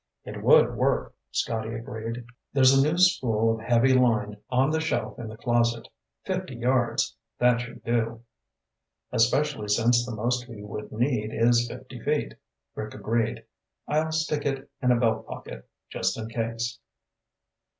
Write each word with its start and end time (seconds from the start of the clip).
"It 0.25 0.41
would 0.41 0.73
work," 0.75 1.13
Scotty 1.29 1.75
agreed. 1.75 2.25
"There's 2.53 2.73
a 2.75 2.81
new 2.81 2.97
spool 2.97 3.53
of 3.53 3.59
heavy 3.61 3.93
line 3.93 4.37
on 4.49 4.71
the 4.71 4.79
shelf 4.79 5.19
in 5.19 5.27
the 5.27 5.37
closet. 5.37 5.87
Fifty 6.23 6.55
yards. 6.55 7.15
That 7.37 7.61
should 7.61 7.83
do." 7.83 8.23
"Especially 9.11 9.67
since 9.67 10.03
the 10.03 10.15
most 10.15 10.47
we 10.47 10.63
would 10.63 10.91
need 10.91 11.31
is 11.31 11.67
fifty 11.67 11.99
feet," 11.99 12.33
Rick 12.73 12.95
agreed. 12.95 13.45
"I'll 13.87 14.11
stick 14.11 14.43
it 14.47 14.71
in 14.81 14.91
a 14.91 14.99
belt 14.99 15.27
pocket, 15.27 15.69
just 15.91 16.17
in 16.17 16.29
case." 16.29 16.79